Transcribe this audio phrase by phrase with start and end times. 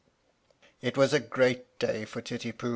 [0.81, 2.69] It was a great day for Titipu.